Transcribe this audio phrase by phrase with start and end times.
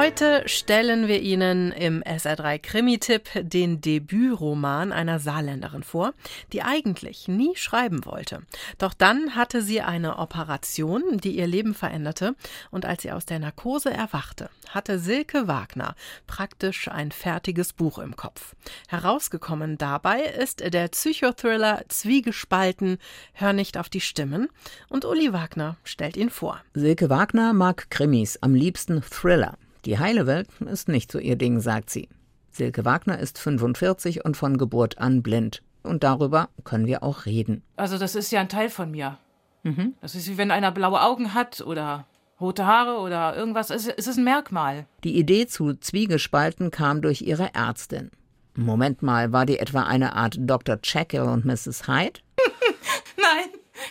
[0.00, 6.14] Heute stellen wir Ihnen im SR3 Krimi-Tipp den Debütroman einer Saarländerin vor,
[6.54, 8.40] die eigentlich nie schreiben wollte.
[8.78, 12.34] Doch dann hatte sie eine Operation, die ihr Leben veränderte,
[12.70, 15.94] und als sie aus der Narkose erwachte, hatte Silke Wagner
[16.26, 18.54] praktisch ein fertiges Buch im Kopf.
[18.88, 22.96] Herausgekommen dabei ist der Psychothriller Zwiegespalten,
[23.34, 24.48] Hör nicht auf die Stimmen,
[24.88, 26.58] und Uli Wagner stellt ihn vor.
[26.72, 29.58] Silke Wagner mag Krimis, am liebsten Thriller.
[29.84, 32.08] Die heile Welt ist nicht so ihr Ding, sagt sie.
[32.50, 35.62] Silke Wagner ist 45 und von Geburt an blind.
[35.82, 37.62] Und darüber können wir auch reden.
[37.76, 39.18] Also das ist ja ein Teil von mir.
[39.62, 39.94] Mhm.
[40.02, 42.06] Das ist wie wenn einer blaue Augen hat oder
[42.40, 43.70] rote Haare oder irgendwas.
[43.70, 44.86] Es ist ein Merkmal.
[45.04, 48.10] Die Idee zu Zwiegespalten kam durch ihre Ärztin.
[48.54, 50.78] Moment mal, war die etwa eine Art Dr.
[50.82, 51.86] Jekyll und Mrs.
[51.86, 52.20] Hyde?
[53.16, 53.48] nein,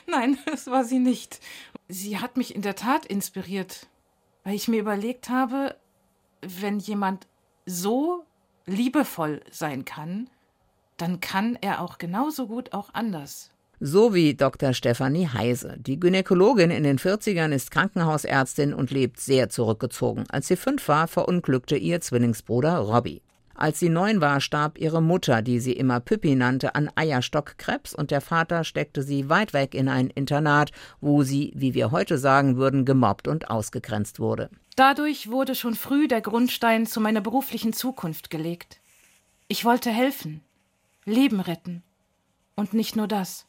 [0.07, 1.39] nein, das war sie nicht.
[1.87, 3.87] Sie hat mich in der Tat inspiriert
[4.49, 5.75] weil ich mir überlegt habe,
[6.41, 7.27] wenn jemand
[7.67, 8.23] so
[8.65, 10.27] liebevoll sein kann,
[10.97, 13.51] dann kann er auch genauso gut auch anders.
[13.79, 14.73] So wie Dr.
[14.73, 15.75] Stefanie Heise.
[15.77, 20.23] Die Gynäkologin in den 40ern ist Krankenhausärztin und lebt sehr zurückgezogen.
[20.31, 23.21] Als sie fünf war, verunglückte ihr Zwillingsbruder Robbie.
[23.59, 28.09] Als sie neun war, starb ihre Mutter, die sie immer Püppi nannte, an Eierstockkrebs und
[28.09, 30.71] der Vater steckte sie weit weg in ein Internat,
[31.01, 34.49] wo sie, wie wir heute sagen würden, gemobbt und ausgegrenzt wurde.
[34.77, 38.79] Dadurch wurde schon früh der Grundstein zu meiner beruflichen Zukunft gelegt.
[39.49, 40.39] Ich wollte helfen,
[41.03, 41.83] Leben retten.
[42.55, 43.45] Und nicht nur das.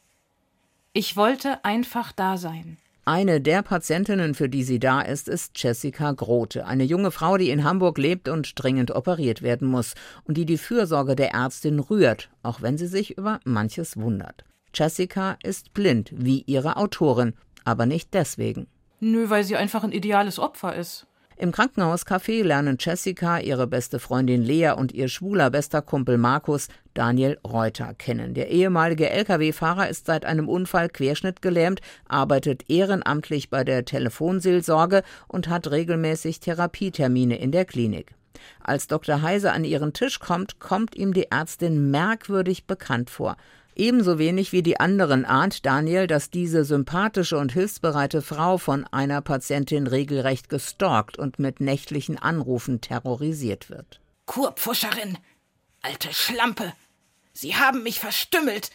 [0.91, 2.77] Ich wollte einfach da sein.
[3.03, 7.49] Eine der Patientinnen, für die sie da ist, ist Jessica Grote, eine junge Frau, die
[7.49, 12.29] in Hamburg lebt und dringend operiert werden muss und die die Fürsorge der Ärztin rührt,
[12.43, 14.45] auch wenn sie sich über manches wundert.
[14.75, 17.33] Jessica ist blind, wie ihre Autorin,
[17.65, 18.67] aber nicht deswegen.
[18.99, 21.07] Nö, weil sie einfach ein ideales Opfer ist.
[21.41, 27.39] Im Krankenhauscafé lernen Jessica, ihre beste Freundin Lea und ihr schwuler bester Kumpel Markus Daniel
[27.43, 28.35] Reuter kennen.
[28.35, 35.71] Der ehemalige Lkw-Fahrer ist seit einem Unfall querschnittgelähmt, arbeitet ehrenamtlich bei der Telefonseelsorge und hat
[35.71, 38.13] regelmäßig Therapietermine in der Klinik.
[38.59, 39.23] Als Dr.
[39.23, 43.35] Heise an ihren Tisch kommt, kommt ihm die Ärztin merkwürdig bekannt vor.
[43.75, 49.21] Ebenso wenig wie die anderen ahnt Daniel, dass diese sympathische und hilfsbereite Frau von einer
[49.21, 54.01] Patientin regelrecht gestalkt und mit nächtlichen Anrufen terrorisiert wird.
[54.25, 55.17] Kurpfuscherin!
[55.81, 56.73] Alte Schlampe!
[57.33, 58.71] Sie haben mich verstümmelt!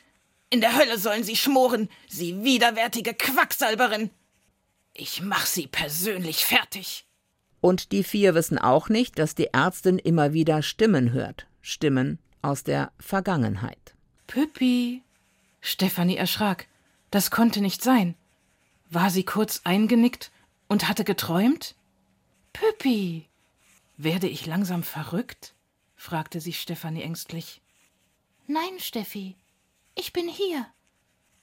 [0.49, 4.11] In der Hölle sollen Sie schmoren, Sie widerwärtige Quacksalberin!
[4.95, 7.07] Ich mach Sie persönlich fertig!
[7.61, 11.47] Und die vier wissen auch nicht, dass die Ärztin immer wieder Stimmen hört.
[11.61, 13.96] Stimmen aus der Vergangenheit.
[14.27, 15.03] Püppi.
[15.61, 16.69] Stefanie erschrak.
[17.11, 18.15] Das konnte nicht sein.
[18.91, 20.31] War sie kurz eingenickt
[20.69, 21.75] und hatte geträumt?
[22.53, 23.27] Püppi.
[23.97, 25.55] Werde ich langsam verrückt?
[25.97, 27.61] fragte sich Stefanie ängstlich.
[28.47, 29.35] Nein, Steffi,
[29.95, 30.67] ich bin hier.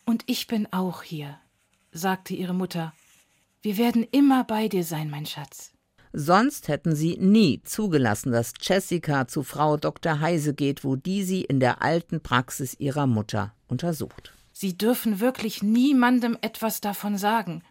[0.05, 1.39] Und ich bin auch hier,
[1.91, 2.93] sagte ihre Mutter.
[3.61, 5.73] Wir werden immer bei dir sein, mein Schatz.
[6.15, 10.19] Sonst hätten sie nie zugelassen, dass Jessica zu Frau Dr.
[10.19, 14.31] Heise geht, wo die sie in der alten Praxis ihrer Mutter untersucht.
[14.51, 17.63] Sie dürfen wirklich niemandem etwas davon sagen,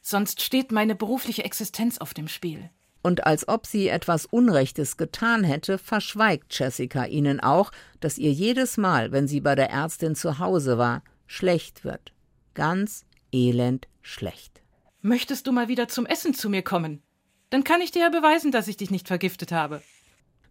[0.00, 2.70] sonst steht meine berufliche Existenz auf dem Spiel.
[3.02, 8.76] Und als ob sie etwas Unrechtes getan hätte, verschweigt Jessica ihnen auch, dass ihr jedes
[8.76, 12.12] Mal, wenn sie bei der Ärztin zu Hause war, schlecht wird.
[12.54, 14.62] Ganz elend schlecht.
[15.02, 17.02] Möchtest du mal wieder zum Essen zu mir kommen?
[17.50, 19.82] Dann kann ich dir ja beweisen, dass ich dich nicht vergiftet habe.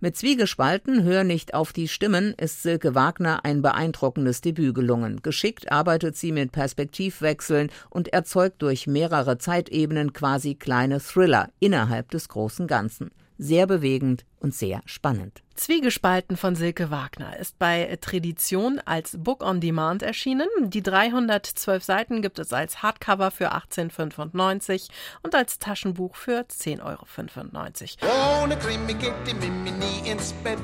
[0.02, 5.22] Mit Zwiegespalten Hör nicht auf die Stimmen ist Silke Wagner ein beeindruckendes Debüt gelungen.
[5.22, 12.30] Geschickt arbeitet sie mit Perspektivwechseln und erzeugt durch mehrere Zeitebenen quasi kleine Thriller innerhalb des
[12.30, 15.42] großen Ganzen sehr bewegend und sehr spannend.
[15.56, 20.48] Zwiegespalten von Silke Wagner ist bei Tradition als Book on Demand erschienen.
[20.62, 24.90] Die 312 Seiten gibt es als Hardcover für 18,95
[25.24, 28.44] und als Taschenbuch für 10,95 Euro.
[28.44, 30.60] Ohne Krimi geht die Mimi nie ins Bett.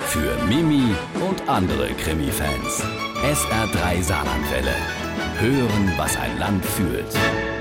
[0.00, 0.94] Für Mimi
[1.28, 2.82] und andere Krimi-Fans.
[3.22, 4.74] SR3 Saarlandwelle.
[5.38, 7.57] Hören, was ein Land fühlt.